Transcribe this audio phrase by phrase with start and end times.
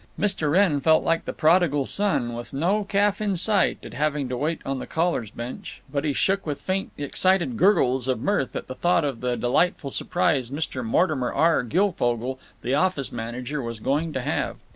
[0.19, 0.49] Mr.
[0.49, 4.59] Wrenn felt like the prodigal son, with no calf in sight, at having to wait
[4.65, 8.73] on the callers' bench, but he shook with faint excited gurgles of mirth at the
[8.73, 10.83] thought of the delightful surprise Mr.
[10.83, 11.61] Mortimer R.
[11.61, 14.55] Guilfogle, the office manager, was going to have.